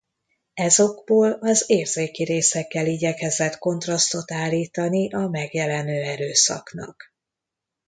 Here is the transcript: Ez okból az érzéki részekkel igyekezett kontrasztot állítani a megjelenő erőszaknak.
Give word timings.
Ez 0.53 0.79
okból 0.79 1.31
az 1.31 1.63
érzéki 1.67 2.23
részekkel 2.23 2.87
igyekezett 2.87 3.57
kontrasztot 3.57 4.31
állítani 4.31 5.11
a 5.11 5.27
megjelenő 5.27 6.01
erőszaknak. 6.01 7.13